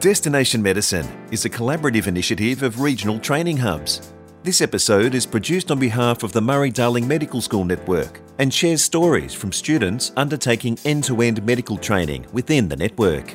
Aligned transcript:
Destination 0.00 0.62
Medicine 0.62 1.08
is 1.32 1.44
a 1.44 1.50
collaborative 1.50 2.06
initiative 2.06 2.62
of 2.62 2.80
regional 2.80 3.18
training 3.18 3.56
hubs. 3.56 4.12
This 4.44 4.60
episode 4.60 5.12
is 5.12 5.26
produced 5.26 5.72
on 5.72 5.80
behalf 5.80 6.22
of 6.22 6.30
the 6.30 6.40
Murray 6.40 6.70
Darling 6.70 7.08
Medical 7.08 7.40
School 7.40 7.64
Network 7.64 8.20
and 8.38 8.54
shares 8.54 8.80
stories 8.80 9.34
from 9.34 9.50
students 9.50 10.12
undertaking 10.16 10.78
end 10.84 11.02
to 11.02 11.20
end 11.20 11.44
medical 11.44 11.76
training 11.76 12.24
within 12.32 12.68
the 12.68 12.76
network. 12.76 13.34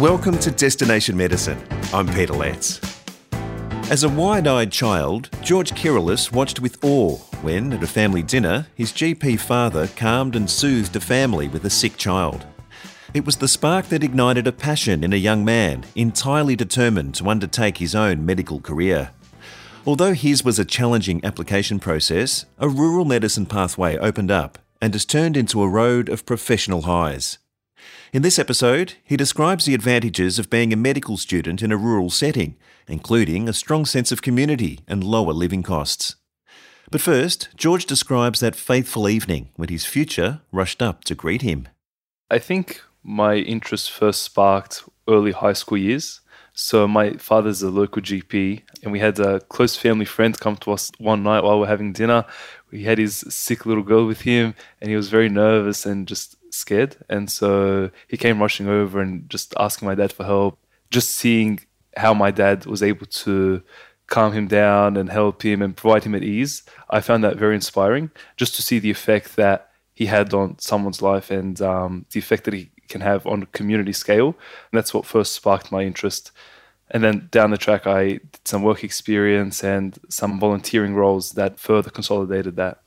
Welcome 0.00 0.38
to 0.38 0.52
Destination 0.52 1.16
Medicine. 1.16 1.60
I'm 1.92 2.06
Peter 2.06 2.34
Letts. 2.34 2.89
As 3.90 4.04
a 4.04 4.08
wide 4.08 4.46
eyed 4.46 4.70
child, 4.70 5.30
George 5.42 5.72
Kirolus 5.72 6.30
watched 6.30 6.60
with 6.60 6.78
awe 6.84 7.16
when, 7.42 7.72
at 7.72 7.82
a 7.82 7.88
family 7.88 8.22
dinner, 8.22 8.68
his 8.76 8.92
GP 8.92 9.40
father 9.40 9.88
calmed 9.88 10.36
and 10.36 10.48
soothed 10.48 10.94
a 10.94 11.00
family 11.00 11.48
with 11.48 11.64
a 11.64 11.70
sick 11.70 11.96
child. 11.96 12.46
It 13.14 13.26
was 13.26 13.38
the 13.38 13.48
spark 13.48 13.86
that 13.86 14.04
ignited 14.04 14.46
a 14.46 14.52
passion 14.52 15.02
in 15.02 15.12
a 15.12 15.16
young 15.16 15.44
man 15.44 15.84
entirely 15.96 16.54
determined 16.54 17.16
to 17.16 17.28
undertake 17.28 17.78
his 17.78 17.96
own 17.96 18.24
medical 18.24 18.60
career. 18.60 19.10
Although 19.84 20.14
his 20.14 20.44
was 20.44 20.60
a 20.60 20.64
challenging 20.64 21.20
application 21.24 21.80
process, 21.80 22.46
a 22.60 22.68
rural 22.68 23.04
medicine 23.04 23.46
pathway 23.46 23.96
opened 23.96 24.30
up 24.30 24.60
and 24.80 24.94
has 24.94 25.04
turned 25.04 25.36
into 25.36 25.62
a 25.62 25.68
road 25.68 26.08
of 26.08 26.24
professional 26.24 26.82
highs. 26.82 27.38
In 28.12 28.22
this 28.22 28.40
episode, 28.40 28.94
he 29.04 29.16
describes 29.16 29.66
the 29.66 29.74
advantages 29.74 30.40
of 30.40 30.50
being 30.50 30.72
a 30.72 30.76
medical 30.76 31.16
student 31.16 31.62
in 31.62 31.70
a 31.70 31.76
rural 31.76 32.10
setting, 32.10 32.56
including 32.88 33.48
a 33.48 33.52
strong 33.52 33.86
sense 33.86 34.10
of 34.10 34.20
community 34.20 34.80
and 34.88 35.04
lower 35.04 35.32
living 35.32 35.62
costs. 35.62 36.16
But 36.90 37.00
first, 37.00 37.50
George 37.54 37.86
describes 37.86 38.40
that 38.40 38.56
faithful 38.56 39.08
evening 39.08 39.50
when 39.54 39.68
his 39.68 39.84
future 39.84 40.40
rushed 40.50 40.82
up 40.82 41.04
to 41.04 41.14
greet 41.14 41.42
him. 41.42 41.68
I 42.28 42.40
think 42.40 42.82
my 43.04 43.36
interest 43.36 43.92
first 43.92 44.24
sparked 44.24 44.82
early 45.06 45.30
high 45.30 45.52
school 45.52 45.78
years. 45.78 46.20
So 46.52 46.88
my 46.88 47.12
father's 47.12 47.62
a 47.62 47.70
local 47.70 48.02
GP, 48.02 48.62
and 48.82 48.90
we 48.90 48.98
had 48.98 49.20
a 49.20 49.38
close 49.38 49.76
family 49.76 50.04
friend 50.04 50.38
come 50.38 50.56
to 50.56 50.72
us 50.72 50.90
one 50.98 51.22
night 51.22 51.44
while 51.44 51.60
we 51.60 51.66
are 51.66 51.68
having 51.68 51.92
dinner. 51.92 52.24
We 52.72 52.82
had 52.82 52.98
his 52.98 53.24
sick 53.28 53.66
little 53.66 53.84
girl 53.84 54.04
with 54.04 54.22
him, 54.22 54.56
and 54.80 54.90
he 54.90 54.96
was 54.96 55.10
very 55.10 55.28
nervous 55.28 55.86
and 55.86 56.08
just 56.08 56.36
scared. 56.50 56.96
And 57.08 57.30
so 57.30 57.90
he 58.08 58.16
came 58.16 58.40
rushing 58.40 58.68
over 58.68 59.00
and 59.00 59.28
just 59.28 59.54
asking 59.58 59.86
my 59.86 59.94
dad 59.94 60.12
for 60.12 60.24
help. 60.24 60.58
Just 60.90 61.10
seeing 61.10 61.60
how 61.96 62.14
my 62.14 62.30
dad 62.30 62.66
was 62.66 62.82
able 62.82 63.06
to 63.06 63.62
calm 64.06 64.32
him 64.32 64.48
down 64.48 64.96
and 64.96 65.08
help 65.08 65.42
him 65.42 65.62
and 65.62 65.76
provide 65.76 66.04
him 66.04 66.14
at 66.14 66.24
ease. 66.24 66.62
I 66.90 67.00
found 67.00 67.24
that 67.24 67.36
very 67.36 67.54
inspiring 67.54 68.10
just 68.36 68.54
to 68.56 68.62
see 68.62 68.78
the 68.78 68.90
effect 68.90 69.36
that 69.36 69.70
he 69.94 70.06
had 70.06 70.34
on 70.34 70.58
someone's 70.58 71.00
life 71.00 71.30
and 71.30 71.60
um, 71.62 72.06
the 72.10 72.18
effect 72.18 72.44
that 72.44 72.54
he 72.54 72.70
can 72.88 73.00
have 73.00 73.26
on 73.26 73.42
a 73.42 73.46
community 73.46 73.92
scale. 73.92 74.28
And 74.28 74.78
that's 74.78 74.92
what 74.92 75.06
first 75.06 75.32
sparked 75.32 75.70
my 75.70 75.82
interest. 75.82 76.32
And 76.90 77.04
then 77.04 77.28
down 77.30 77.52
the 77.52 77.56
track, 77.56 77.86
I 77.86 78.04
did 78.04 78.40
some 78.44 78.62
work 78.62 78.82
experience 78.82 79.62
and 79.62 79.96
some 80.08 80.40
volunteering 80.40 80.94
roles 80.94 81.32
that 81.32 81.60
further 81.60 81.90
consolidated 81.90 82.56
that. 82.56 82.82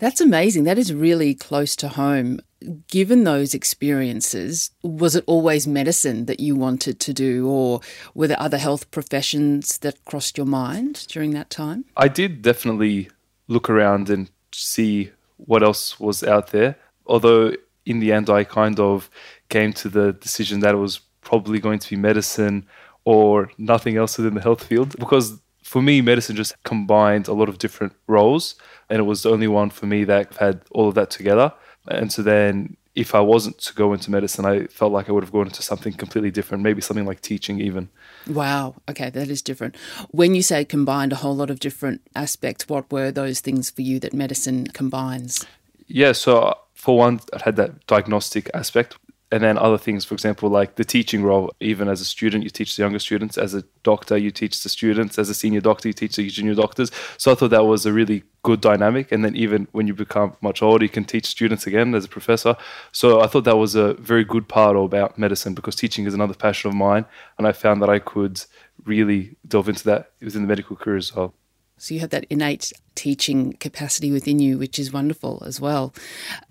That's 0.00 0.20
amazing. 0.20 0.64
That 0.64 0.78
is 0.78 0.94
really 0.94 1.34
close 1.34 1.76
to 1.76 1.88
home. 1.88 2.40
Given 2.88 3.24
those 3.24 3.54
experiences, 3.54 4.70
was 4.82 5.14
it 5.14 5.24
always 5.26 5.66
medicine 5.66 6.24
that 6.24 6.40
you 6.40 6.56
wanted 6.56 6.98
to 7.00 7.12
do, 7.12 7.46
or 7.48 7.80
were 8.14 8.26
there 8.26 8.40
other 8.40 8.58
health 8.58 8.90
professions 8.90 9.78
that 9.78 10.04
crossed 10.06 10.36
your 10.38 10.46
mind 10.46 11.06
during 11.08 11.32
that 11.32 11.50
time? 11.50 11.84
I 11.96 12.08
did 12.08 12.42
definitely 12.42 13.10
look 13.48 13.68
around 13.68 14.08
and 14.10 14.30
see 14.52 15.10
what 15.36 15.62
else 15.62 16.00
was 16.00 16.22
out 16.24 16.48
there. 16.48 16.76
Although, 17.06 17.54
in 17.84 18.00
the 18.00 18.12
end, 18.12 18.30
I 18.30 18.44
kind 18.44 18.80
of 18.80 19.10
came 19.48 19.72
to 19.74 19.88
the 19.88 20.12
decision 20.12 20.60
that 20.60 20.74
it 20.74 20.78
was 20.78 21.00
probably 21.20 21.60
going 21.60 21.78
to 21.78 21.90
be 21.90 21.96
medicine 21.96 22.66
or 23.04 23.50
nothing 23.58 23.96
else 23.96 24.16
within 24.16 24.34
the 24.34 24.40
health 24.40 24.64
field 24.64 24.96
because 24.98 25.40
for 25.70 25.80
me, 25.80 26.00
medicine 26.00 26.34
just 26.34 26.60
combined 26.64 27.28
a 27.28 27.32
lot 27.32 27.48
of 27.48 27.58
different 27.58 27.92
roles, 28.08 28.56
and 28.88 28.98
it 28.98 29.04
was 29.04 29.22
the 29.22 29.30
only 29.30 29.46
one 29.46 29.70
for 29.70 29.86
me 29.86 30.02
that 30.02 30.34
had 30.34 30.62
all 30.72 30.88
of 30.88 30.96
that 30.96 31.10
together. 31.10 31.52
And 31.86 32.12
so 32.12 32.22
then, 32.22 32.76
if 32.96 33.14
I 33.14 33.20
wasn't 33.20 33.56
to 33.58 33.74
go 33.74 33.92
into 33.92 34.10
medicine, 34.10 34.44
I 34.44 34.66
felt 34.66 34.90
like 34.90 35.08
I 35.08 35.12
would 35.12 35.22
have 35.22 35.32
gone 35.32 35.46
into 35.46 35.62
something 35.62 35.92
completely 35.92 36.32
different, 36.32 36.64
maybe 36.64 36.80
something 36.80 37.06
like 37.06 37.20
teaching, 37.20 37.60
even. 37.60 37.88
Wow. 38.26 38.74
Okay, 38.88 39.10
that 39.10 39.28
is 39.28 39.42
different. 39.42 39.76
When 40.10 40.34
you 40.34 40.42
say 40.42 40.64
combined 40.64 41.12
a 41.12 41.20
whole 41.22 41.36
lot 41.36 41.50
of 41.50 41.60
different 41.60 42.00
aspects, 42.16 42.68
what 42.68 42.90
were 42.90 43.12
those 43.12 43.38
things 43.38 43.70
for 43.70 43.82
you 43.82 44.00
that 44.00 44.12
medicine 44.12 44.66
combines? 44.66 45.46
Yeah, 45.86 46.10
so 46.10 46.38
uh, 46.38 46.54
for 46.74 46.98
one, 46.98 47.20
I 47.32 47.42
had 47.44 47.54
that 47.54 47.86
diagnostic 47.86 48.50
aspect 48.54 48.96
and 49.32 49.42
then 49.42 49.58
other 49.58 49.78
things, 49.78 50.04
for 50.04 50.14
example, 50.14 50.48
like 50.50 50.74
the 50.74 50.84
teaching 50.84 51.22
role. 51.22 51.52
Even 51.60 51.88
as 51.88 52.00
a 52.00 52.04
student, 52.04 52.42
you 52.42 52.50
teach 52.50 52.74
the 52.76 52.82
younger 52.82 52.98
students. 52.98 53.38
As 53.38 53.54
a 53.54 53.62
doctor, 53.84 54.16
you 54.16 54.32
teach 54.32 54.60
the 54.62 54.68
students. 54.68 55.18
As 55.18 55.28
a 55.28 55.34
senior 55.34 55.60
doctor, 55.60 55.88
you 55.88 55.92
teach 55.92 56.16
the 56.16 56.28
junior 56.28 56.54
doctors. 56.54 56.90
So 57.16 57.30
I 57.30 57.36
thought 57.36 57.50
that 57.50 57.64
was 57.64 57.86
a 57.86 57.92
really 57.92 58.24
good 58.42 58.60
dynamic. 58.60 59.12
And 59.12 59.24
then 59.24 59.36
even 59.36 59.68
when 59.70 59.86
you 59.86 59.94
become 59.94 60.36
much 60.40 60.62
older, 60.62 60.84
you 60.84 60.88
can 60.88 61.04
teach 61.04 61.26
students 61.26 61.64
again 61.66 61.94
as 61.94 62.06
a 62.06 62.08
professor. 62.08 62.56
So 62.90 63.20
I 63.20 63.28
thought 63.28 63.44
that 63.44 63.58
was 63.58 63.76
a 63.76 63.94
very 63.94 64.24
good 64.24 64.48
part 64.48 64.76
about 64.76 65.16
medicine 65.16 65.54
because 65.54 65.76
teaching 65.76 66.06
is 66.06 66.14
another 66.14 66.34
passion 66.34 66.70
of 66.70 66.74
mine, 66.74 67.04
and 67.38 67.46
I 67.46 67.52
found 67.52 67.80
that 67.82 67.90
I 67.90 68.00
could 68.00 68.42
really 68.84 69.36
delve 69.46 69.68
into 69.68 69.84
that 69.84 70.10
within 70.20 70.42
the 70.42 70.48
medical 70.48 70.74
career 70.74 70.96
as 70.96 71.14
well. 71.14 71.34
So 71.80 71.94
you 71.94 72.00
have 72.00 72.10
that 72.10 72.26
innate 72.28 72.74
teaching 72.94 73.54
capacity 73.54 74.12
within 74.12 74.38
you, 74.38 74.58
which 74.58 74.78
is 74.78 74.92
wonderful 74.92 75.42
as 75.46 75.62
well. 75.62 75.94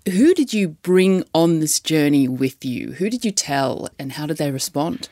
Who 0.06 0.34
did 0.34 0.52
you 0.52 0.70
bring 0.82 1.22
on 1.32 1.60
this 1.60 1.78
journey 1.78 2.26
with 2.26 2.64
you? 2.64 2.94
Who 2.94 3.08
did 3.08 3.24
you 3.24 3.30
tell 3.30 3.88
and 3.96 4.10
how 4.10 4.26
did 4.26 4.38
they 4.38 4.50
respond? 4.50 5.08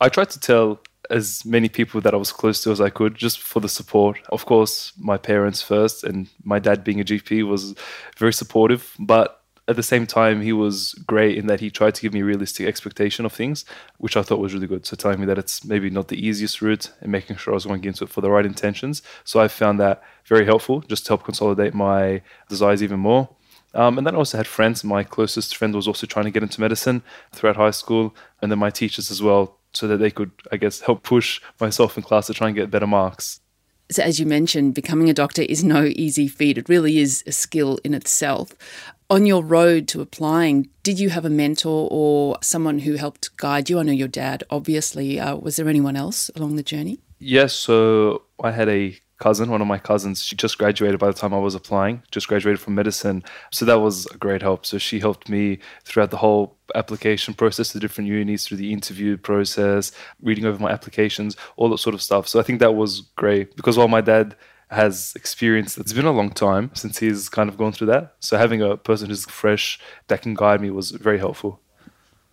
I 0.00 0.08
tried 0.08 0.30
to 0.30 0.38
tell 0.38 0.78
as 1.10 1.44
many 1.44 1.68
people 1.68 2.00
that 2.02 2.14
I 2.14 2.16
was 2.16 2.30
close 2.30 2.62
to 2.62 2.70
as 2.70 2.80
I 2.80 2.90
could, 2.90 3.16
just 3.16 3.40
for 3.40 3.58
the 3.58 3.68
support. 3.68 4.20
Of 4.28 4.46
course, 4.46 4.92
my 4.98 5.16
parents 5.16 5.62
first, 5.62 6.04
and 6.04 6.28
my 6.44 6.60
dad 6.60 6.84
being 6.84 7.00
a 7.00 7.04
GP 7.04 7.44
was 7.44 7.74
very 8.16 8.32
supportive. 8.32 8.94
But 9.00 9.35
at 9.68 9.76
the 9.76 9.82
same 9.82 10.06
time, 10.06 10.42
he 10.42 10.52
was 10.52 10.94
great 11.06 11.36
in 11.36 11.46
that 11.48 11.60
he 11.60 11.70
tried 11.70 11.94
to 11.96 12.02
give 12.02 12.12
me 12.12 12.22
realistic 12.22 12.66
expectation 12.66 13.24
of 13.24 13.32
things, 13.32 13.64
which 13.98 14.16
I 14.16 14.22
thought 14.22 14.38
was 14.38 14.54
really 14.54 14.68
good. 14.68 14.86
So 14.86 14.96
telling 14.96 15.18
me 15.18 15.26
that 15.26 15.38
it's 15.38 15.64
maybe 15.64 15.90
not 15.90 16.08
the 16.08 16.24
easiest 16.24 16.62
route 16.62 16.92
and 17.00 17.10
making 17.10 17.36
sure 17.36 17.52
I 17.52 17.56
was 17.56 17.66
going 17.66 17.84
into 17.84 18.04
it 18.04 18.10
for 18.10 18.20
the 18.20 18.30
right 18.30 18.46
intentions. 18.46 19.02
So 19.24 19.40
I 19.40 19.48
found 19.48 19.80
that 19.80 20.02
very 20.24 20.44
helpful, 20.44 20.80
just 20.82 21.06
to 21.06 21.10
help 21.10 21.24
consolidate 21.24 21.74
my 21.74 22.22
desires 22.48 22.82
even 22.82 23.00
more. 23.00 23.28
Um, 23.74 23.98
and 23.98 24.06
then 24.06 24.14
I 24.14 24.18
also 24.18 24.38
had 24.38 24.46
friends. 24.46 24.84
My 24.84 25.02
closest 25.02 25.56
friend 25.56 25.74
was 25.74 25.88
also 25.88 26.06
trying 26.06 26.24
to 26.26 26.30
get 26.30 26.42
into 26.42 26.60
medicine 26.60 27.02
throughout 27.32 27.56
high 27.56 27.72
school, 27.72 28.14
and 28.40 28.50
then 28.50 28.58
my 28.58 28.70
teachers 28.70 29.10
as 29.10 29.20
well, 29.20 29.58
so 29.74 29.88
that 29.88 29.98
they 29.98 30.10
could, 30.10 30.30
I 30.52 30.56
guess, 30.56 30.80
help 30.80 31.02
push 31.02 31.40
myself 31.60 31.96
in 31.96 32.04
class 32.04 32.28
to 32.28 32.34
try 32.34 32.46
and 32.46 32.56
get 32.56 32.70
better 32.70 32.86
marks. 32.86 33.40
So, 33.90 34.02
as 34.02 34.18
you 34.18 34.26
mentioned, 34.26 34.74
becoming 34.74 35.08
a 35.08 35.14
doctor 35.14 35.42
is 35.42 35.62
no 35.62 35.84
easy 35.84 36.26
feat. 36.26 36.58
It 36.58 36.68
really 36.68 36.98
is 36.98 37.22
a 37.26 37.32
skill 37.32 37.78
in 37.84 37.94
itself. 37.94 38.52
On 39.08 39.24
your 39.24 39.44
road 39.44 39.86
to 39.88 40.00
applying, 40.00 40.68
did 40.82 40.98
you 40.98 41.10
have 41.10 41.24
a 41.24 41.30
mentor 41.30 41.88
or 41.90 42.38
someone 42.42 42.80
who 42.80 42.94
helped 42.94 43.36
guide 43.36 43.70
you? 43.70 43.78
I 43.78 43.84
know 43.84 43.92
your 43.92 44.08
dad, 44.08 44.42
obviously. 44.50 45.20
Uh, 45.20 45.36
was 45.36 45.56
there 45.56 45.68
anyone 45.68 45.94
else 45.94 46.30
along 46.34 46.56
the 46.56 46.64
journey? 46.64 46.98
Yes. 47.20 47.54
So, 47.54 48.22
I 48.42 48.50
had 48.50 48.68
a 48.68 48.98
cousin, 49.18 49.50
one 49.50 49.60
of 49.60 49.66
my 49.66 49.78
cousins, 49.78 50.22
she 50.22 50.36
just 50.36 50.58
graduated 50.58 51.00
by 51.00 51.06
the 51.06 51.12
time 51.12 51.32
I 51.32 51.38
was 51.38 51.54
applying, 51.54 52.02
just 52.10 52.28
graduated 52.28 52.60
from 52.60 52.74
medicine. 52.74 53.24
So 53.50 53.64
that 53.64 53.80
was 53.80 54.06
a 54.06 54.16
great 54.18 54.42
help. 54.42 54.66
So 54.66 54.78
she 54.78 55.00
helped 55.00 55.28
me 55.28 55.58
throughout 55.84 56.10
the 56.10 56.18
whole 56.18 56.56
application 56.74 57.34
process 57.34 57.72
the 57.72 57.80
different 57.80 58.08
unis, 58.08 58.46
through 58.46 58.58
the 58.58 58.72
interview 58.72 59.16
process, 59.16 59.92
reading 60.22 60.44
over 60.44 60.60
my 60.60 60.70
applications, 60.70 61.36
all 61.56 61.68
that 61.70 61.78
sort 61.78 61.94
of 61.94 62.02
stuff. 62.02 62.28
So 62.28 62.40
I 62.40 62.42
think 62.42 62.60
that 62.60 62.74
was 62.74 63.02
great 63.16 63.56
because 63.56 63.78
while 63.78 63.88
my 63.88 64.00
dad 64.00 64.36
has 64.70 65.12
experience, 65.14 65.78
it's 65.78 65.92
been 65.92 66.06
a 66.06 66.12
long 66.12 66.30
time 66.30 66.70
since 66.74 66.98
he's 66.98 67.28
kind 67.28 67.48
of 67.48 67.56
gone 67.56 67.72
through 67.72 67.86
that. 67.86 68.16
So 68.20 68.36
having 68.36 68.62
a 68.62 68.76
person 68.76 69.08
who's 69.08 69.24
fresh 69.24 69.78
that 70.08 70.22
can 70.22 70.34
guide 70.34 70.60
me 70.60 70.70
was 70.70 70.90
very 70.90 71.18
helpful 71.18 71.60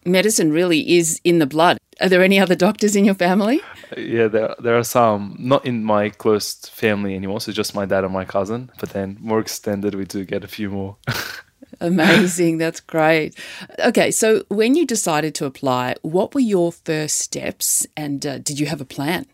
medicine 0.06 0.52
really 0.52 0.98
is 0.98 1.20
in 1.24 1.40
the 1.40 1.46
blood. 1.46 1.78
Are 2.02 2.10
there 2.10 2.24
any 2.24 2.40
other 2.40 2.56
doctors 2.56 2.96
in 2.96 3.06
your 3.06 3.16
family? 3.16 3.62
Yeah, 3.98 4.28
there, 4.28 4.56
there 4.60 4.78
are 4.78 4.84
some. 4.84 5.36
Not 5.40 5.66
in 5.66 5.84
my 5.84 6.10
close 6.10 6.54
family 6.54 7.16
anymore, 7.16 7.42
so 7.42 7.52
just 7.52 7.76
my 7.76 7.86
dad 7.86 8.04
and 8.04 8.14
my 8.14 8.26
cousin. 8.26 8.72
But 8.80 8.90
then 8.90 9.18
more 9.20 9.40
extended, 9.40 9.96
we 9.96 10.06
do 10.06 10.26
get 10.26 10.44
a 10.44 10.48
few 10.48 10.70
more. 10.70 10.98
Amazing. 11.80 12.58
That's 12.58 12.80
great. 12.80 13.38
Okay, 13.80 14.12
so 14.12 14.44
when 14.50 14.76
you 14.76 14.86
decided 14.86 15.36
to 15.36 15.46
apply, 15.46 15.96
what 16.02 16.34
were 16.34 16.42
your 16.42 16.72
first 16.72 17.18
steps 17.18 17.86
and 17.98 18.26
uh, 18.26 18.38
did 18.38 18.60
you 18.60 18.68
have 18.68 18.82
a 18.82 18.86
plan? 18.86 19.26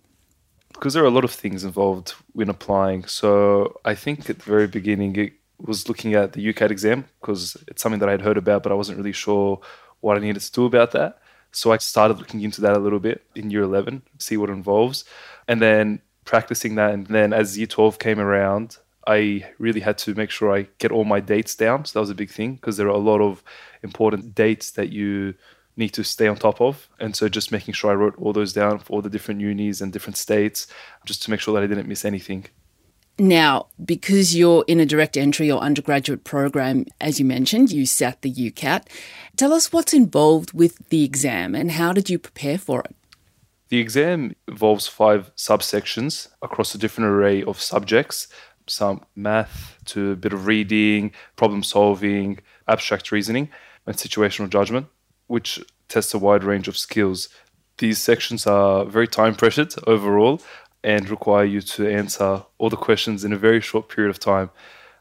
Because 0.73 0.93
there 0.93 1.03
are 1.03 1.07
a 1.07 1.11
lot 1.11 1.25
of 1.25 1.31
things 1.31 1.63
involved 1.63 2.13
when 2.33 2.49
applying. 2.49 3.05
So 3.05 3.79
I 3.85 3.95
think 3.95 4.29
at 4.29 4.39
the 4.39 4.45
very 4.45 4.67
beginning, 4.67 5.15
it 5.15 5.33
was 5.59 5.89
looking 5.89 6.13
at 6.13 6.33
the 6.33 6.53
UCAT 6.53 6.71
exam 6.71 7.05
because 7.19 7.57
it's 7.67 7.81
something 7.81 7.99
that 7.99 8.09
I'd 8.09 8.21
heard 8.21 8.37
about, 8.37 8.63
but 8.63 8.71
I 8.71 8.75
wasn't 8.75 8.97
really 8.97 9.11
sure 9.11 9.59
what 9.99 10.17
I 10.17 10.21
needed 10.21 10.41
to 10.41 10.51
do 10.51 10.65
about 10.65 10.91
that. 10.91 11.18
So 11.51 11.71
I 11.71 11.77
started 11.77 12.17
looking 12.19 12.41
into 12.41 12.61
that 12.61 12.75
a 12.75 12.79
little 12.79 12.99
bit 12.99 13.23
in 13.35 13.51
year 13.51 13.63
11, 13.63 14.03
see 14.17 14.37
what 14.37 14.49
it 14.49 14.53
involves, 14.53 15.05
and 15.47 15.61
then 15.61 16.01
practicing 16.25 16.75
that. 16.75 16.93
And 16.93 17.07
then 17.07 17.33
as 17.33 17.57
year 17.57 17.67
12 17.67 17.99
came 17.99 18.19
around, 18.19 18.77
I 19.07 19.45
really 19.57 19.79
had 19.79 19.97
to 19.99 20.13
make 20.13 20.29
sure 20.29 20.55
I 20.55 20.67
get 20.77 20.91
all 20.91 21.05
my 21.05 21.19
dates 21.19 21.55
down. 21.55 21.85
So 21.85 21.97
that 21.97 22.01
was 22.01 22.11
a 22.11 22.15
big 22.15 22.29
thing 22.29 22.55
because 22.55 22.77
there 22.77 22.87
are 22.87 22.91
a 22.91 22.97
lot 22.97 23.21
of 23.21 23.43
important 23.81 24.35
dates 24.35 24.71
that 24.71 24.89
you 24.89 25.33
need 25.75 25.89
to 25.89 26.03
stay 26.03 26.27
on 26.27 26.35
top 26.35 26.61
of. 26.61 26.87
And 26.99 27.15
so 27.15 27.27
just 27.29 27.51
making 27.51 27.73
sure 27.73 27.89
I 27.89 27.95
wrote 27.95 28.15
all 28.19 28.33
those 28.33 28.53
down 28.53 28.79
for 28.79 28.93
all 28.93 29.01
the 29.01 29.09
different 29.09 29.41
unis 29.41 29.81
and 29.81 29.91
different 29.91 30.17
states, 30.17 30.67
just 31.05 31.23
to 31.23 31.31
make 31.31 31.39
sure 31.39 31.53
that 31.55 31.63
I 31.63 31.67
didn't 31.67 31.87
miss 31.87 32.05
anything. 32.05 32.45
Now, 33.19 33.67
because 33.83 34.33
you're 34.35 34.63
in 34.67 34.79
a 34.79 34.85
direct 34.85 35.17
entry 35.17 35.51
or 35.51 35.59
undergraduate 35.61 36.23
program, 36.23 36.85
as 37.01 37.19
you 37.19 37.25
mentioned, 37.25 37.69
you 37.69 37.85
sat 37.85 38.21
the 38.21 38.31
UCAT. 38.31 38.87
Tell 39.35 39.51
us 39.51 39.73
what's 39.73 39.93
involved 39.93 40.53
with 40.53 40.87
the 40.89 41.03
exam 41.03 41.53
and 41.53 41.71
how 41.71 41.91
did 41.91 42.09
you 42.09 42.17
prepare 42.17 42.57
for 42.57 42.79
it? 42.81 42.95
The 43.67 43.79
exam 43.79 44.35
involves 44.47 44.87
five 44.87 45.35
subsections 45.35 46.29
across 46.41 46.73
a 46.73 46.77
different 46.77 47.11
array 47.11 47.43
of 47.43 47.61
subjects 47.61 48.27
some 48.69 49.03
math 49.15 49.77
to 49.85 50.11
a 50.11 50.15
bit 50.15 50.33
of 50.33 50.45
reading, 50.45 51.11
problem 51.35 51.63
solving, 51.63 52.39
abstract 52.67 53.11
reasoning, 53.11 53.49
and 53.85 53.95
situational 53.95 54.49
judgment, 54.49 54.87
which 55.27 55.59
tests 55.87 56.13
a 56.13 56.19
wide 56.19 56.43
range 56.43 56.67
of 56.67 56.77
skills. 56.77 57.29
These 57.79 57.99
sections 57.99 58.45
are 58.45 58.85
very 58.85 59.07
time 59.07 59.35
pressured 59.35 59.73
overall 59.87 60.41
and 60.83 61.09
require 61.09 61.45
you 61.45 61.61
to 61.61 61.89
answer 61.89 62.43
all 62.57 62.69
the 62.69 62.77
questions 62.77 63.25
in 63.25 63.33
a 63.33 63.37
very 63.37 63.61
short 63.61 63.89
period 63.89 64.09
of 64.09 64.19
time. 64.19 64.49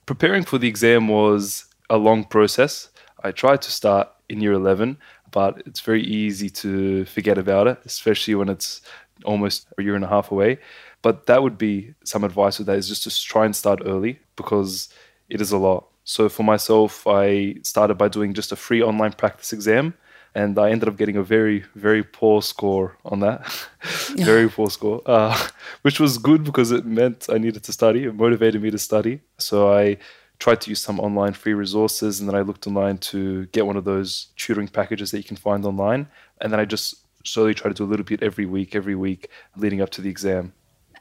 Preparing 0.07 0.45
for 0.45 0.59
the 0.59 0.69
exam 0.69 1.09
was 1.09 1.67
a 1.91 1.97
long 1.97 2.25
process. 2.25 2.91
I 3.23 3.33
tried 3.33 3.63
to 3.63 3.71
start 3.71 4.09
in 4.29 4.41
year 4.41 4.53
11, 4.53 4.99
but 5.31 5.63
it's 5.67 5.81
very 5.81 6.03
easy 6.03 6.51
to 6.51 7.05
forget 7.07 7.39
about 7.39 7.67
it, 7.67 7.79
especially 7.85 8.35
when 8.35 8.49
it's 8.49 8.81
almost 9.25 9.67
a 9.79 9.83
year 9.83 9.95
and 9.95 10.05
a 10.05 10.09
half 10.09 10.31
away. 10.31 10.59
But 11.03 11.27
that 11.27 11.43
would 11.43 11.59
be 11.59 11.95
some 12.05 12.25
advice 12.25 12.59
with 12.59 12.67
that 12.67 12.79
is 12.79 12.89
just 12.89 13.05
to 13.05 13.25
try 13.25 13.45
and 13.45 13.55
start 13.55 13.81
early 13.85 14.21
because 14.37 14.89
it 15.29 15.41
is 15.41 15.53
a 15.53 15.59
lot. 15.59 15.87
So 16.05 16.29
for 16.29 16.43
myself, 16.43 17.07
I 17.07 17.57
started 17.63 17.97
by 17.97 18.09
doing 18.09 18.35
just 18.35 18.51
a 18.51 18.57
free 18.57 18.83
online 18.83 19.13
practice 19.13 19.53
exam 19.53 19.95
and 20.35 20.59
I 20.59 20.71
ended 20.71 20.89
up 20.89 20.97
getting 20.97 21.17
a 21.17 21.23
very, 21.23 21.65
very 21.75 22.03
poor 22.03 22.43
score 22.43 22.97
on 23.05 23.21
that. 23.21 23.47
very 24.17 24.49
poor 24.49 24.71
score, 24.71 25.03
uh, 25.07 25.49
which 25.83 25.99
was 25.99 26.19
good 26.19 26.45
because 26.45 26.71
it 26.71 26.85
meant 26.85 27.27
I 27.31 27.39
needed 27.39 27.65
to 27.65 27.73
study. 27.73 28.05
It 28.05 28.15
motivated 28.15 28.63
me 28.63 28.71
to 28.71 28.79
study. 28.79 29.21
So 29.39 29.73
I 29.73 29.99
tried 30.39 30.61
to 30.63 30.71
use 30.71 30.81
some 30.81 31.01
online 31.01 31.33
free 31.33 31.55
resources 31.55 32.21
and 32.21 32.29
then 32.29 32.37
I 32.37 32.43
looked 32.43 32.67
online 32.67 32.99
to 32.99 33.47
get 33.47 33.67
one 33.67 33.77
of 33.77 33.85
those 33.85 34.29
tutoring 34.37 34.69
packages 34.69 35.11
that 35.11 35.19
you 35.19 35.25
can 35.25 35.37
find 35.37 35.65
online. 35.65 36.09
And 36.41 36.53
then 36.53 36.61
I 36.61 36.65
just 36.65 36.97
slowly 37.25 37.55
tried 37.55 37.71
to 37.71 37.75
do 37.75 37.85
a 37.85 37.91
little 37.91 38.05
bit 38.05 38.23
every 38.23 38.47
week, 38.47 38.75
every 38.75 38.95
week 38.95 39.29
leading 39.57 39.81
up 39.81 39.91
to 39.91 40.01
the 40.01 40.11
exam. 40.11 40.53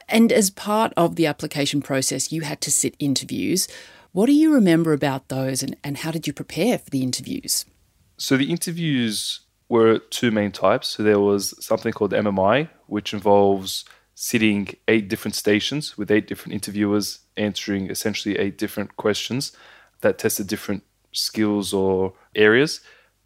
And 0.08 0.32
as 0.32 0.50
part 0.50 0.92
of 0.96 1.16
the 1.16 1.26
application 1.26 1.82
process, 1.82 2.32
you 2.32 2.42
had 2.42 2.60
to 2.62 2.70
sit 2.70 2.96
interviews. 2.98 3.68
What 4.12 4.26
do 4.26 4.32
you 4.32 4.52
remember 4.52 4.92
about 4.92 5.28
those 5.28 5.62
and, 5.62 5.76
and 5.84 5.98
how 5.98 6.10
did 6.10 6.26
you 6.26 6.32
prepare 6.32 6.78
for 6.78 6.90
the 6.90 7.02
interviews? 7.02 7.66
So 8.18 8.36
the 8.36 8.50
interviews 8.50 9.40
were 9.68 9.98
two 9.98 10.30
main 10.30 10.50
types. 10.50 10.88
So 10.88 11.02
there 11.02 11.20
was 11.20 11.54
something 11.64 11.92
called 11.92 12.12
MMI, 12.12 12.68
which 12.86 13.14
involves 13.14 13.84
sitting 14.14 14.68
eight 14.88 15.08
different 15.08 15.36
stations 15.36 15.96
with 15.96 16.10
eight 16.10 16.26
different 16.26 16.52
interviewers 16.52 17.20
answering 17.36 17.88
essentially 17.88 18.36
eight 18.36 18.58
different 18.58 18.96
questions 18.96 19.52
that 20.00 20.18
tested 20.18 20.48
different 20.48 20.82
skills 21.12 21.72
or 21.72 22.12
areas. 22.34 22.80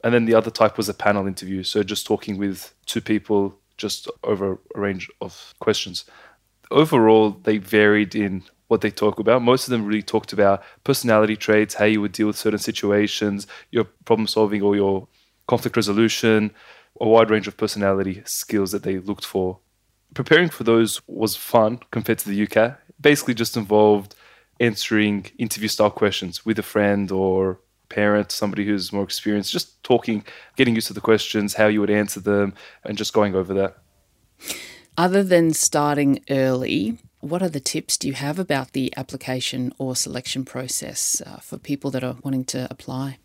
And 0.04 0.12
then 0.12 0.26
the 0.26 0.34
other 0.34 0.50
type 0.50 0.76
was 0.76 0.90
a 0.90 0.94
panel 0.94 1.26
interview. 1.26 1.62
So 1.62 1.82
just 1.82 2.06
talking 2.06 2.36
with 2.36 2.74
two 2.84 3.00
people 3.00 3.58
just 3.78 4.08
over 4.22 4.58
a 4.74 4.80
range 4.80 5.08
of 5.20 5.54
questions. 5.60 6.04
Overall, 6.70 7.30
they 7.30 7.56
varied 7.56 8.14
in 8.14 8.42
what 8.72 8.80
they 8.80 8.90
talk 8.90 9.18
about. 9.18 9.42
Most 9.42 9.68
of 9.68 9.70
them 9.70 9.84
really 9.84 10.02
talked 10.02 10.32
about 10.32 10.62
personality 10.82 11.36
traits, 11.36 11.74
how 11.74 11.84
you 11.84 12.00
would 12.00 12.12
deal 12.12 12.26
with 12.26 12.36
certain 12.36 12.58
situations, 12.58 13.46
your 13.70 13.84
problem 14.06 14.26
solving 14.26 14.62
or 14.62 14.74
your 14.74 15.06
conflict 15.46 15.76
resolution, 15.76 16.50
a 16.98 17.06
wide 17.06 17.30
range 17.30 17.46
of 17.46 17.56
personality 17.58 18.22
skills 18.24 18.72
that 18.72 18.82
they 18.82 18.98
looked 18.98 19.26
for. 19.26 19.58
Preparing 20.14 20.48
for 20.48 20.64
those 20.64 21.00
was 21.06 21.36
fun 21.36 21.80
compared 21.90 22.18
to 22.20 22.28
the 22.30 22.46
UCAT. 22.46 22.78
Basically, 22.98 23.34
just 23.34 23.58
involved 23.58 24.14
answering 24.58 25.26
interview 25.38 25.68
style 25.68 25.90
questions 25.90 26.46
with 26.46 26.58
a 26.58 26.62
friend 26.62 27.12
or 27.12 27.60
parent, 27.90 28.32
somebody 28.32 28.64
who's 28.64 28.90
more 28.90 29.04
experienced, 29.04 29.52
just 29.52 29.82
talking, 29.82 30.24
getting 30.56 30.74
used 30.74 30.86
to 30.86 30.94
the 30.94 31.00
questions, 31.00 31.54
how 31.54 31.66
you 31.66 31.80
would 31.80 31.90
answer 31.90 32.20
them, 32.20 32.54
and 32.84 32.96
just 32.96 33.12
going 33.12 33.34
over 33.34 33.52
that. 33.52 33.76
Other 34.96 35.22
than 35.22 35.52
starting 35.52 36.24
early, 36.30 36.98
what 37.22 37.40
other 37.40 37.60
tips 37.60 37.96
do 37.96 38.08
you 38.08 38.14
have 38.14 38.38
about 38.40 38.72
the 38.72 38.92
application 38.96 39.72
or 39.78 39.94
selection 39.94 40.44
process 40.44 41.22
uh, 41.24 41.36
for 41.36 41.56
people 41.56 41.90
that 41.92 42.02
are 42.02 42.16
wanting 42.24 42.44
to 42.44 42.66
apply? 42.68 43.18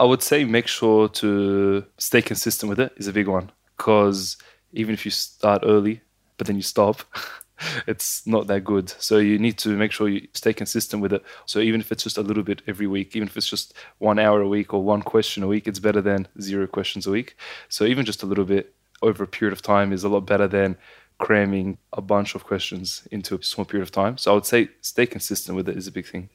I 0.00 0.04
would 0.04 0.22
say 0.22 0.44
make 0.44 0.66
sure 0.66 1.08
to 1.08 1.84
stay 1.98 2.22
consistent 2.22 2.70
with 2.70 2.80
it 2.80 2.92
is 2.96 3.06
a 3.06 3.12
big 3.12 3.28
one 3.28 3.52
because 3.76 4.38
even 4.72 4.94
if 4.94 5.04
you 5.04 5.10
start 5.10 5.62
early 5.64 6.00
but 6.38 6.46
then 6.46 6.56
you 6.56 6.62
stop, 6.62 7.02
it's 7.86 8.26
not 8.26 8.46
that 8.46 8.64
good. 8.64 8.88
So 8.98 9.18
you 9.18 9.38
need 9.38 9.58
to 9.58 9.68
make 9.68 9.92
sure 9.92 10.08
you 10.08 10.26
stay 10.32 10.54
consistent 10.54 11.02
with 11.02 11.12
it. 11.12 11.22
So 11.44 11.60
even 11.60 11.80
if 11.80 11.92
it's 11.92 12.02
just 12.02 12.18
a 12.18 12.22
little 12.22 12.42
bit 12.42 12.62
every 12.66 12.86
week, 12.86 13.14
even 13.14 13.28
if 13.28 13.36
it's 13.36 13.48
just 13.48 13.74
one 13.98 14.18
hour 14.18 14.40
a 14.40 14.48
week 14.48 14.72
or 14.72 14.82
one 14.82 15.02
question 15.02 15.42
a 15.42 15.46
week, 15.46 15.68
it's 15.68 15.78
better 15.78 16.00
than 16.00 16.26
zero 16.40 16.66
questions 16.66 17.06
a 17.06 17.10
week. 17.10 17.36
So 17.68 17.84
even 17.84 18.06
just 18.06 18.22
a 18.22 18.26
little 18.26 18.46
bit 18.46 18.74
over 19.02 19.22
a 19.22 19.28
period 19.28 19.52
of 19.52 19.62
time 19.62 19.92
is 19.92 20.02
a 20.02 20.08
lot 20.08 20.20
better 20.22 20.48
than 20.48 20.76
cramming 21.18 21.78
a 21.92 22.00
bunch 22.00 22.34
of 22.34 22.44
questions 22.44 23.06
into 23.10 23.36
a 23.36 23.42
small 23.42 23.64
period 23.64 23.82
of 23.82 23.92
time. 23.92 24.18
So 24.18 24.32
I 24.32 24.34
would 24.34 24.46
say 24.46 24.68
stay 24.80 25.06
consistent 25.06 25.56
with 25.56 25.68
it 25.68 25.76
is 25.76 25.86
a 25.86 25.92
big 25.92 26.06
thing. 26.06 26.28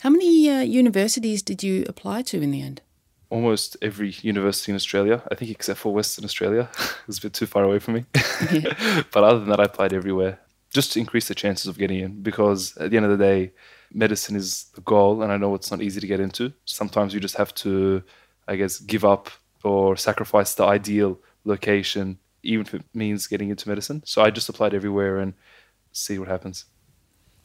How 0.00 0.10
many 0.10 0.50
uh, 0.50 0.60
universities 0.60 1.42
did 1.42 1.62
you 1.62 1.84
apply 1.88 2.22
to 2.22 2.42
in 2.42 2.50
the 2.50 2.60
end? 2.60 2.82
Almost 3.30 3.76
every 3.80 4.10
university 4.20 4.70
in 4.70 4.76
Australia, 4.76 5.22
I 5.30 5.34
think, 5.34 5.50
except 5.50 5.80
for 5.80 5.94
Western 5.94 6.24
Australia. 6.24 6.68
it 6.78 7.06
was 7.06 7.18
a 7.18 7.22
bit 7.22 7.32
too 7.32 7.46
far 7.46 7.64
away 7.64 7.78
from 7.78 7.94
me. 7.94 8.04
Yeah. 8.52 9.02
but 9.12 9.24
other 9.24 9.38
than 9.38 9.48
that, 9.48 9.60
I 9.60 9.64
applied 9.64 9.92
everywhere 9.92 10.40
just 10.70 10.92
to 10.92 11.00
increase 11.00 11.28
the 11.28 11.34
chances 11.34 11.66
of 11.66 11.78
getting 11.78 12.00
in 12.00 12.20
because 12.20 12.76
at 12.76 12.90
the 12.90 12.96
end 12.96 13.06
of 13.06 13.16
the 13.16 13.24
day, 13.24 13.52
medicine 13.92 14.36
is 14.36 14.64
the 14.74 14.80
goal. 14.82 15.22
And 15.22 15.32
I 15.32 15.36
know 15.36 15.54
it's 15.54 15.70
not 15.70 15.80
easy 15.80 16.00
to 16.00 16.06
get 16.06 16.20
into. 16.20 16.52
Sometimes 16.64 17.14
you 17.14 17.20
just 17.20 17.36
have 17.36 17.54
to, 17.54 18.02
I 18.48 18.56
guess, 18.56 18.80
give 18.80 19.04
up 19.04 19.30
or 19.62 19.96
sacrifice 19.96 20.54
the 20.54 20.64
ideal 20.64 21.18
location 21.44 22.18
even 22.44 22.66
if 22.66 22.74
it 22.74 22.84
means 22.94 23.26
getting 23.26 23.50
into 23.50 23.68
medicine. 23.68 24.02
So 24.04 24.22
I 24.22 24.30
just 24.30 24.48
applied 24.48 24.74
everywhere 24.74 25.18
and 25.18 25.34
see 25.92 26.18
what 26.18 26.28
happens. 26.28 26.66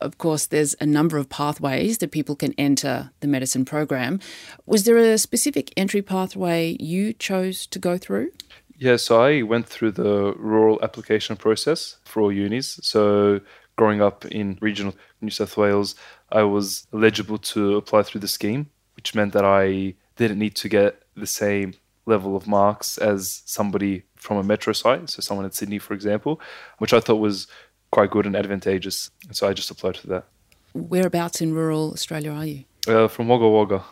Of 0.01 0.17
course, 0.17 0.45
there's 0.45 0.75
a 0.79 0.85
number 0.85 1.17
of 1.17 1.29
pathways 1.29 1.97
that 1.97 2.11
people 2.11 2.35
can 2.35 2.53
enter 2.57 3.11
the 3.19 3.27
medicine 3.27 3.65
program. 3.65 4.19
Was 4.65 4.85
there 4.85 4.97
a 4.97 5.17
specific 5.17 5.73
entry 5.75 6.01
pathway 6.01 6.77
you 6.79 7.13
chose 7.13 7.67
to 7.67 7.79
go 7.79 7.97
through? 7.97 8.31
Yeah, 8.77 8.95
so 8.95 9.21
I 9.21 9.41
went 9.41 9.67
through 9.67 9.91
the 9.91 10.33
rural 10.37 10.79
application 10.81 11.35
process 11.35 11.97
for 12.05 12.21
all 12.21 12.31
unis. 12.31 12.79
So 12.81 13.41
growing 13.75 14.01
up 14.01 14.25
in 14.25 14.57
regional 14.61 14.95
New 15.19 15.31
South 15.31 15.57
Wales, 15.57 15.95
I 16.31 16.43
was 16.43 16.87
eligible 16.93 17.37
to 17.37 17.75
apply 17.75 18.03
through 18.03 18.21
the 18.21 18.27
scheme, 18.29 18.69
which 18.95 19.13
meant 19.15 19.33
that 19.33 19.43
I 19.43 19.95
didn't 20.15 20.39
need 20.39 20.55
to 20.55 20.69
get 20.69 21.03
the 21.15 21.27
same 21.27 21.73
level 22.09 22.35
of 22.35 22.47
marks 22.47 22.97
as 22.97 23.41
somebody 23.45 24.03
from 24.15 24.37
a 24.37 24.43
metro 24.43 24.73
site, 24.73 25.09
so 25.09 25.21
someone 25.21 25.45
in 25.45 25.51
Sydney, 25.51 25.79
for 25.79 25.93
example, 25.93 26.41
which 26.79 26.93
I 26.93 26.99
thought 26.99 27.17
was 27.17 27.47
quite 27.91 28.11
good 28.11 28.25
and 28.25 28.35
advantageous. 28.35 29.09
And 29.27 29.35
so 29.35 29.47
I 29.47 29.53
just 29.53 29.71
applied 29.71 29.97
for 29.97 30.07
that. 30.07 30.25
Whereabouts 30.73 31.41
in 31.41 31.53
rural 31.53 31.91
Australia 31.91 32.31
are 32.31 32.45
you? 32.45 32.63
Uh, 32.87 33.07
from 33.07 33.27
Wagga 33.27 33.47
Wagga. 33.47 33.83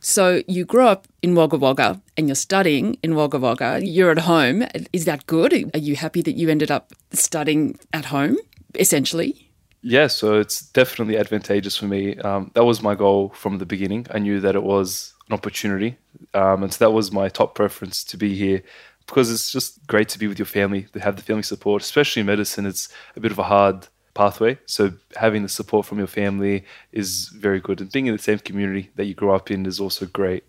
So 0.00 0.42
you 0.48 0.64
grew 0.64 0.86
up 0.86 1.06
in 1.22 1.34
Wagga 1.34 1.58
Wagga 1.58 2.00
and 2.16 2.26
you're 2.26 2.34
studying 2.34 2.96
in 3.02 3.14
Wagga 3.14 3.38
Wagga. 3.38 3.80
You're 3.82 4.10
at 4.10 4.20
home. 4.20 4.64
Is 4.92 5.04
that 5.04 5.26
good? 5.26 5.52
Are 5.74 5.78
you 5.78 5.94
happy 5.94 6.22
that 6.22 6.36
you 6.36 6.48
ended 6.48 6.70
up 6.70 6.92
studying 7.12 7.78
at 7.92 8.06
home, 8.06 8.36
essentially? 8.76 9.50
Yeah, 9.82 10.08
so 10.08 10.38
it's 10.38 10.62
definitely 10.72 11.16
advantageous 11.16 11.76
for 11.76 11.86
me. 11.86 12.16
Um, 12.16 12.50
that 12.54 12.64
was 12.64 12.82
my 12.82 12.94
goal 12.94 13.30
from 13.34 13.58
the 13.58 13.66
beginning. 13.66 14.06
I 14.10 14.18
knew 14.18 14.40
that 14.40 14.54
it 14.54 14.62
was 14.62 15.14
an 15.28 15.34
opportunity. 15.34 15.96
Um, 16.34 16.62
and 16.62 16.72
so 16.72 16.84
that 16.84 16.92
was 16.92 17.10
my 17.10 17.28
top 17.28 17.54
preference 17.54 18.04
to 18.04 18.16
be 18.16 18.34
here 18.34 18.62
because 19.06 19.30
it's 19.30 19.50
just 19.50 19.84
great 19.86 20.08
to 20.10 20.18
be 20.18 20.28
with 20.28 20.38
your 20.38 20.46
family, 20.46 20.86
to 20.92 21.00
have 21.00 21.16
the 21.16 21.22
family 21.22 21.42
support, 21.42 21.82
especially 21.82 22.20
in 22.20 22.26
medicine. 22.26 22.66
It's 22.66 22.88
a 23.16 23.20
bit 23.20 23.32
of 23.32 23.38
a 23.38 23.44
hard 23.44 23.88
pathway. 24.14 24.58
So 24.66 24.92
having 25.16 25.42
the 25.42 25.48
support 25.48 25.86
from 25.86 25.98
your 25.98 26.06
family 26.06 26.64
is 26.92 27.28
very 27.28 27.60
good. 27.60 27.80
And 27.80 27.90
being 27.90 28.06
in 28.06 28.12
the 28.12 28.22
same 28.22 28.38
community 28.38 28.90
that 28.96 29.06
you 29.06 29.14
grew 29.14 29.32
up 29.32 29.50
in 29.50 29.66
is 29.66 29.80
also 29.80 30.06
great. 30.06 30.44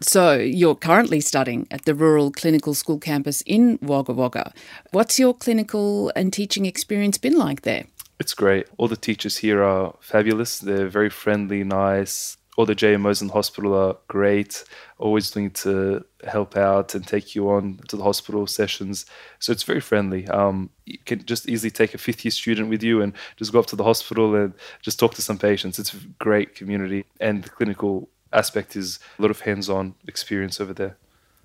So 0.00 0.34
you're 0.34 0.74
currently 0.74 1.20
studying 1.20 1.66
at 1.70 1.84
the 1.84 1.94
Rural 1.94 2.30
Clinical 2.30 2.74
School 2.74 2.98
campus 2.98 3.42
in 3.42 3.78
Wagga 3.80 4.12
Wagga. 4.12 4.52
What's 4.90 5.18
your 5.18 5.34
clinical 5.34 6.10
and 6.16 6.32
teaching 6.32 6.66
experience 6.66 7.18
been 7.18 7.36
like 7.36 7.62
there? 7.62 7.84
It's 8.18 8.34
great. 8.34 8.66
All 8.76 8.88
the 8.88 8.96
teachers 8.96 9.38
here 9.38 9.62
are 9.62 9.94
fabulous. 10.00 10.58
They're 10.58 10.88
very 10.88 11.10
friendly, 11.10 11.62
nice, 11.62 12.36
all 12.58 12.66
the 12.66 12.74
JMOs 12.74 13.20
in 13.20 13.28
the 13.28 13.32
hospital 13.32 13.72
are 13.72 13.96
great, 14.08 14.64
always 14.98 15.32
willing 15.32 15.52
to 15.52 16.04
help 16.26 16.56
out 16.56 16.92
and 16.92 17.06
take 17.06 17.36
you 17.36 17.48
on 17.48 17.78
to 17.86 17.96
the 17.96 18.02
hospital 18.02 18.48
sessions. 18.48 19.06
So 19.38 19.52
it's 19.52 19.62
very 19.62 19.80
friendly. 19.80 20.26
Um, 20.26 20.70
you 20.84 20.98
can 21.06 21.24
just 21.24 21.48
easily 21.48 21.70
take 21.70 21.94
a 21.94 21.98
fifth 21.98 22.24
year 22.24 22.32
student 22.32 22.68
with 22.68 22.82
you 22.82 23.00
and 23.00 23.12
just 23.36 23.52
go 23.52 23.60
up 23.60 23.66
to 23.66 23.76
the 23.76 23.84
hospital 23.84 24.34
and 24.34 24.54
just 24.82 24.98
talk 24.98 25.14
to 25.14 25.22
some 25.22 25.38
patients. 25.38 25.78
It's 25.78 25.94
a 25.94 25.98
great 26.18 26.56
community, 26.56 27.04
and 27.20 27.44
the 27.44 27.48
clinical 27.48 28.08
aspect 28.32 28.74
is 28.74 28.98
a 29.20 29.22
lot 29.22 29.30
of 29.30 29.42
hands 29.42 29.70
on 29.70 29.94
experience 30.08 30.60
over 30.60 30.74
there 30.74 30.96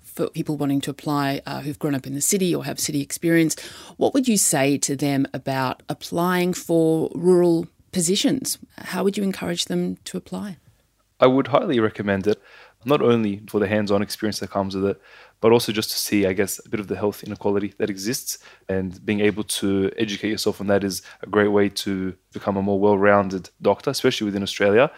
for 0.02 0.28
people 0.28 0.56
wanting 0.56 0.80
to 0.80 0.90
apply 0.90 1.40
uh, 1.46 1.60
who've 1.60 1.78
grown 1.78 1.94
up 1.94 2.06
in 2.06 2.14
the 2.14 2.20
city 2.20 2.54
or 2.54 2.64
have 2.64 2.78
city 2.78 3.00
experience, 3.00 3.58
what 3.96 4.14
would 4.14 4.28
you 4.28 4.36
say 4.36 4.78
to 4.78 4.94
them 4.94 5.26
about 5.32 5.82
applying 5.88 6.52
for 6.52 7.10
rural 7.14 7.66
positions? 7.90 8.58
How 8.78 9.02
would 9.02 9.16
you 9.16 9.24
encourage 9.24 9.64
them 9.64 9.96
to 10.04 10.16
apply? 10.16 10.58
I 11.20 11.26
would 11.26 11.48
highly 11.48 11.80
recommend 11.80 12.26
it, 12.26 12.42
not 12.84 13.00
only 13.00 13.42
for 13.48 13.60
the 13.60 13.68
hands 13.68 13.90
on 13.90 14.02
experience 14.02 14.40
that 14.40 14.50
comes 14.50 14.74
with 14.74 14.84
it, 14.84 15.00
but 15.40 15.52
also 15.52 15.72
just 15.72 15.90
to 15.90 15.98
see, 15.98 16.26
I 16.26 16.32
guess, 16.32 16.60
a 16.64 16.68
bit 16.68 16.80
of 16.80 16.88
the 16.88 16.96
health 16.96 17.22
inequality 17.22 17.74
that 17.78 17.90
exists. 17.90 18.38
And 18.68 19.04
being 19.04 19.20
able 19.20 19.44
to 19.44 19.90
educate 19.96 20.30
yourself 20.30 20.60
on 20.60 20.66
that 20.68 20.84
is 20.84 21.02
a 21.22 21.26
great 21.26 21.48
way 21.48 21.68
to 21.68 22.14
become 22.32 22.56
a 22.56 22.62
more 22.62 22.80
well 22.80 22.98
rounded 22.98 23.50
doctor, 23.62 23.90
especially 23.90 24.24
within 24.24 24.42
Australia. 24.42 24.90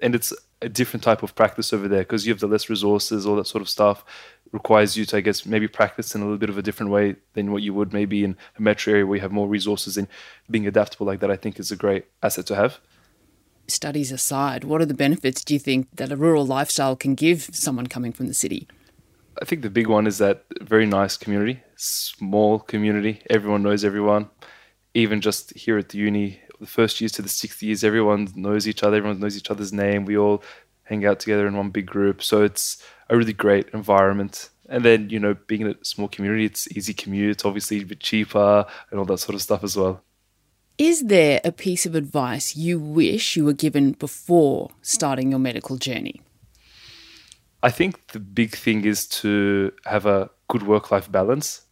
And 0.00 0.14
it's 0.14 0.32
a 0.62 0.68
different 0.68 1.02
type 1.02 1.22
of 1.22 1.34
practice 1.34 1.72
over 1.72 1.88
there 1.88 2.00
because 2.00 2.26
you 2.26 2.32
have 2.32 2.40
the 2.40 2.46
less 2.46 2.68
resources, 2.70 3.26
all 3.26 3.36
that 3.36 3.46
sort 3.46 3.62
of 3.62 3.68
stuff 3.68 4.04
requires 4.52 4.96
you 4.96 5.04
to, 5.04 5.16
I 5.16 5.20
guess, 5.20 5.44
maybe 5.44 5.66
practice 5.66 6.14
in 6.14 6.20
a 6.20 6.24
little 6.24 6.38
bit 6.38 6.48
of 6.48 6.58
a 6.58 6.62
different 6.62 6.92
way 6.92 7.16
than 7.32 7.50
what 7.50 7.62
you 7.62 7.74
would 7.74 7.92
maybe 7.92 8.24
in 8.24 8.36
a 8.56 8.62
metro 8.62 8.92
area 8.92 9.06
where 9.06 9.16
you 9.16 9.22
have 9.22 9.32
more 9.32 9.48
resources 9.48 9.96
and 9.96 10.06
being 10.48 10.66
adaptable 10.66 11.06
like 11.06 11.20
that, 11.20 11.30
I 11.30 11.36
think 11.36 11.58
is 11.58 11.72
a 11.72 11.76
great 11.76 12.04
asset 12.22 12.46
to 12.46 12.54
have 12.54 12.78
studies 13.66 14.12
aside, 14.12 14.64
what 14.64 14.80
are 14.80 14.86
the 14.86 14.94
benefits 14.94 15.44
do 15.44 15.54
you 15.54 15.60
think 15.60 15.88
that 15.94 16.12
a 16.12 16.16
rural 16.16 16.46
lifestyle 16.46 16.96
can 16.96 17.14
give 17.14 17.50
someone 17.52 17.86
coming 17.86 18.12
from 18.12 18.26
the 18.26 18.34
city? 18.34 18.68
I 19.40 19.44
think 19.44 19.62
the 19.62 19.70
big 19.70 19.88
one 19.88 20.06
is 20.06 20.18
that 20.18 20.44
very 20.60 20.86
nice 20.86 21.16
community, 21.16 21.62
small 21.76 22.60
community. 22.60 23.22
Everyone 23.28 23.62
knows 23.62 23.84
everyone. 23.84 24.30
Even 24.94 25.20
just 25.20 25.56
here 25.56 25.76
at 25.76 25.88
the 25.88 25.98
uni, 25.98 26.40
the 26.60 26.66
first 26.66 27.00
years 27.00 27.12
to 27.12 27.22
the 27.22 27.28
sixth 27.28 27.62
years, 27.62 27.82
everyone 27.82 28.28
knows 28.36 28.68
each 28.68 28.82
other. 28.82 28.96
Everyone 28.96 29.18
knows 29.18 29.36
each 29.36 29.50
other's 29.50 29.72
name. 29.72 30.04
We 30.04 30.16
all 30.16 30.42
hang 30.84 31.04
out 31.04 31.18
together 31.18 31.46
in 31.46 31.56
one 31.56 31.70
big 31.70 31.86
group. 31.86 32.22
So 32.22 32.42
it's 32.42 32.82
a 33.10 33.16
really 33.16 33.32
great 33.32 33.68
environment. 33.72 34.50
And 34.68 34.84
then, 34.84 35.10
you 35.10 35.18
know, 35.18 35.34
being 35.46 35.62
in 35.62 35.68
a 35.68 35.84
small 35.84 36.08
community, 36.08 36.44
it's 36.44 36.70
easy 36.76 36.94
commute, 36.94 37.32
it's 37.32 37.44
obviously 37.44 37.82
a 37.82 37.84
bit 37.84 38.00
cheaper 38.00 38.64
and 38.90 38.98
all 38.98 39.06
that 39.06 39.18
sort 39.18 39.34
of 39.34 39.42
stuff 39.42 39.64
as 39.64 39.76
well. 39.76 40.02
Is 40.78 41.02
there 41.02 41.40
a 41.44 41.52
piece 41.52 41.86
of 41.86 41.94
advice 41.94 42.56
you 42.56 42.80
wish 42.80 43.36
you 43.36 43.44
were 43.44 43.52
given 43.52 43.92
before 43.92 44.70
starting 44.82 45.30
your 45.30 45.38
medical 45.38 45.76
journey? 45.76 46.20
I 47.62 47.70
think 47.70 48.08
the 48.08 48.18
big 48.18 48.56
thing 48.56 48.84
is 48.84 49.06
to 49.20 49.72
have 49.84 50.04
a 50.04 50.30
good 50.48 50.64
work 50.64 50.90
life 50.90 51.10
balance. 51.10 51.62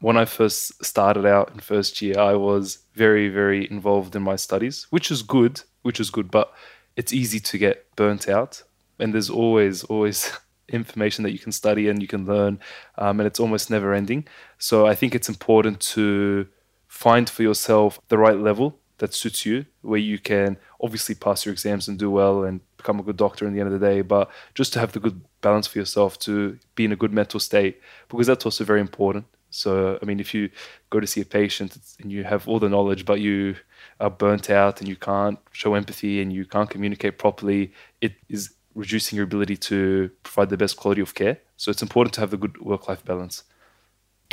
When 0.00 0.16
I 0.16 0.24
first 0.24 0.84
started 0.84 1.26
out 1.26 1.50
in 1.52 1.58
first 1.58 2.00
year, 2.00 2.16
I 2.20 2.34
was 2.34 2.78
very, 2.94 3.28
very 3.28 3.68
involved 3.68 4.14
in 4.14 4.22
my 4.22 4.36
studies, 4.36 4.86
which 4.90 5.10
is 5.10 5.22
good, 5.22 5.60
which 5.82 5.98
is 5.98 6.10
good, 6.10 6.30
but 6.30 6.52
it's 6.94 7.12
easy 7.12 7.40
to 7.40 7.58
get 7.58 7.84
burnt 7.96 8.28
out. 8.28 8.62
And 9.00 9.12
there's 9.12 9.30
always, 9.30 9.82
always 9.84 10.32
information 10.68 11.24
that 11.24 11.32
you 11.32 11.40
can 11.40 11.50
study 11.50 11.88
and 11.88 12.00
you 12.00 12.06
can 12.06 12.24
learn, 12.24 12.60
um, 12.98 13.18
and 13.18 13.26
it's 13.26 13.40
almost 13.40 13.68
never 13.68 13.92
ending. 13.92 14.28
So 14.58 14.86
I 14.86 14.94
think 14.94 15.16
it's 15.16 15.28
important 15.28 15.80
to 15.80 16.46
find 16.94 17.28
for 17.28 17.42
yourself 17.42 18.00
the 18.08 18.16
right 18.16 18.38
level 18.38 18.78
that 18.98 19.12
suits 19.12 19.44
you, 19.44 19.66
where 19.82 19.98
you 19.98 20.18
can 20.18 20.56
obviously 20.80 21.14
pass 21.14 21.44
your 21.44 21.52
exams 21.52 21.88
and 21.88 21.98
do 21.98 22.08
well 22.08 22.44
and 22.44 22.60
become 22.76 23.00
a 23.00 23.02
good 23.02 23.16
doctor 23.16 23.46
in 23.46 23.52
the 23.52 23.60
end 23.60 23.66
of 23.72 23.78
the 23.78 23.84
day, 23.84 24.00
but 24.00 24.30
just 24.54 24.72
to 24.72 24.78
have 24.78 24.92
the 24.92 25.00
good 25.00 25.20
balance 25.40 25.66
for 25.66 25.78
yourself 25.78 26.16
to 26.20 26.56
be 26.76 26.84
in 26.84 26.92
a 26.92 26.96
good 26.96 27.12
mental 27.12 27.40
state, 27.40 27.80
because 28.08 28.28
that's 28.28 28.44
also 28.46 28.62
very 28.62 28.80
important. 28.80 29.24
So, 29.50 29.98
I 30.00 30.04
mean, 30.04 30.20
if 30.20 30.32
you 30.34 30.50
go 30.90 31.00
to 31.00 31.06
see 31.06 31.20
a 31.20 31.24
patient 31.24 31.76
and 32.00 32.12
you 32.12 32.22
have 32.24 32.46
all 32.48 32.60
the 32.60 32.68
knowledge, 32.68 33.04
but 33.04 33.20
you 33.20 33.56
are 33.98 34.10
burnt 34.10 34.48
out 34.48 34.80
and 34.80 34.88
you 34.88 34.96
can't 34.96 35.38
show 35.50 35.74
empathy 35.74 36.22
and 36.22 36.32
you 36.32 36.44
can't 36.44 36.70
communicate 36.70 37.18
properly, 37.18 37.72
it 38.00 38.12
is 38.28 38.54
reducing 38.74 39.16
your 39.16 39.24
ability 39.24 39.56
to 39.56 40.10
provide 40.22 40.50
the 40.50 40.56
best 40.56 40.76
quality 40.76 41.02
of 41.02 41.14
care. 41.14 41.38
So, 41.56 41.70
it's 41.72 41.82
important 41.82 42.14
to 42.14 42.20
have 42.20 42.30
the 42.30 42.36
good 42.36 42.60
work 42.60 42.88
life 42.88 43.04
balance. 43.04 43.42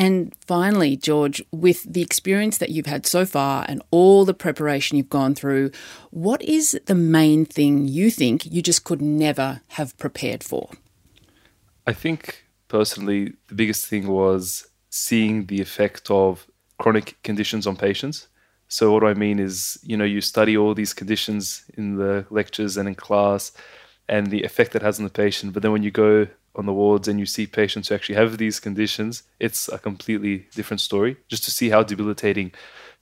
And 0.02 0.34
finally, 0.48 0.98
George, 0.98 1.44
with 1.52 1.84
the 1.84 2.02
experience 2.02 2.58
that 2.58 2.72
you've 2.72 2.88
had 2.88 3.06
so 3.06 3.24
far 3.24 3.68
and 3.70 3.84
all 3.92 4.26
the 4.26 4.34
preparation 4.34 4.98
you've 4.98 5.12
gone 5.12 5.36
through, 5.36 5.70
what 6.10 6.42
is 6.42 6.76
the 6.88 6.96
main 6.96 7.46
thing 7.46 7.88
you 7.88 8.10
think 8.10 8.44
you 8.48 8.64
just 8.64 8.84
could 8.84 9.00
never 9.00 9.62
have 9.78 9.96
prepared 10.00 10.44
for? 10.44 10.72
I 11.86 11.94
think 11.94 12.46
personally, 12.68 13.34
the 13.48 13.54
biggest 13.54 13.86
thing 13.86 14.08
was 14.08 14.68
seeing 14.90 15.46
the 15.46 15.62
effect 15.62 16.10
of 16.10 16.48
chronic 16.80 17.22
conditions 17.22 17.68
on 17.68 17.76
patients. 17.76 18.28
So, 18.70 18.92
what 18.92 19.04
I 19.04 19.14
mean 19.14 19.38
is, 19.38 19.78
you 19.84 19.98
know, 19.98 20.04
you 20.04 20.22
study 20.22 20.58
all 20.58 20.74
these 20.74 20.96
conditions 20.96 21.64
in 21.78 21.98
the 21.98 22.26
lectures 22.32 22.76
and 22.76 22.90
in 22.90 22.96
class 22.96 23.52
and 24.10 24.32
the 24.32 24.42
effect 24.42 24.76
it 24.76 24.82
has 24.82 24.98
on 24.98 25.04
the 25.04 25.12
patient. 25.12 25.54
But 25.54 25.62
then 25.62 25.72
when 25.72 25.84
you 25.84 25.92
go 25.92 26.28
on 26.56 26.66
the 26.66 26.74
wards 26.74 27.08
and 27.08 27.20
you 27.20 27.26
see 27.26 27.48
patients 27.48 27.88
who 27.88 27.96
actually 27.96 28.16
have 28.16 28.38
these 28.38 28.60
conditions, 28.60 29.24
it's 29.40 29.68
a 29.70 29.80
completely 29.80 30.48
different 30.54 30.82
story. 30.82 31.18
Just 31.28 31.44
to 31.46 31.52
see 31.52 31.70
how 31.70 31.84
debilitating 31.84 32.52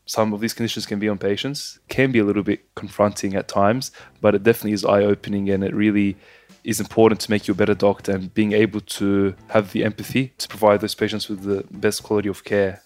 some 0.06 0.34
of 0.34 0.39
these 0.39 0.53
conditions 0.53 0.88
can 0.88 0.98
be 0.98 1.08
on 1.08 1.20
patients 1.20 1.79
can 1.88 2.12
be 2.12 2.18
a 2.18 2.24
little 2.24 2.41
bit 2.41 2.74
confronting 2.75 3.36
at 3.36 3.48
times, 3.48 3.91
but 4.22 4.34
it 4.34 4.44
definitely 4.44 4.74
is 4.74 4.84
eye 4.84 5.03
opening 5.03 5.50
and 5.50 5.63
it 5.63 5.74
really 5.74 6.18
is 6.63 6.79
important 6.79 7.22
to 7.22 7.32
make 7.32 7.48
you 7.48 7.53
a 7.53 7.56
better 7.56 7.75
doctor 7.75 8.13
and 8.13 8.34
being 8.34 8.53
able 8.53 8.82
to 8.82 9.36
have 9.50 9.72
the 9.72 9.84
empathy 9.84 10.34
to 10.39 10.48
provide 10.48 10.82
those 10.82 10.96
patients 10.96 11.29
with 11.29 11.44
the 11.44 11.63
best 11.72 12.03
quality 12.03 12.27
of 12.27 12.44
care. 12.44 12.82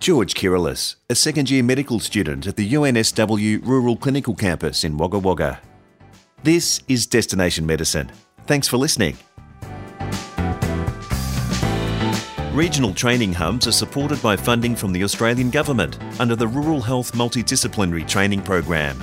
George 0.00 0.34
Kirolus, 0.34 0.96
a 1.08 1.14
second 1.14 1.50
year 1.50 1.62
medical 1.62 2.00
student 2.00 2.46
at 2.46 2.56
the 2.56 2.72
UNSW 2.72 3.64
Rural 3.64 3.96
Clinical 3.96 4.34
Campus 4.34 4.82
in 4.82 4.96
Wagga 4.96 5.18
Wagga. 5.18 5.60
This 6.42 6.82
is 6.88 7.06
Destination 7.06 7.66
Medicine. 7.66 8.10
Thanks 8.46 8.66
for 8.66 8.78
listening. 8.78 9.16
Regional 12.52 12.92
training 12.92 13.32
hubs 13.32 13.66
are 13.66 13.72
supported 13.72 14.20
by 14.20 14.36
funding 14.36 14.76
from 14.76 14.92
the 14.92 15.02
Australian 15.04 15.48
Government 15.48 15.98
under 16.20 16.36
the 16.36 16.46
Rural 16.46 16.82
Health 16.82 17.12
Multidisciplinary 17.12 18.06
Training 18.06 18.42
Program. 18.42 19.00